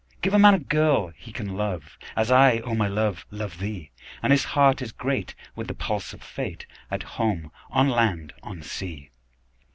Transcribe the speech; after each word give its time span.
Give 0.23 0.33
a 0.33 0.39
man 0.39 0.55
a 0.55 0.59
girl 0.59 1.09
he 1.15 1.31
can 1.31 1.55
love, 1.55 1.99
As 2.15 2.31
I, 2.31 2.57
O 2.61 2.73
my 2.73 2.87
love, 2.87 3.23
love 3.29 3.59
thee; 3.59 3.91
10 4.15 4.17
And 4.23 4.31
his 4.31 4.43
heart 4.57 4.81
is 4.81 4.91
great 4.91 5.35
with 5.55 5.67
the 5.67 5.75
pulse 5.75 6.11
of 6.11 6.23
Fate, 6.23 6.65
At 6.89 7.03
home, 7.03 7.51
on 7.69 7.87
land, 7.87 8.33
on 8.41 8.63
sea. 8.63 9.11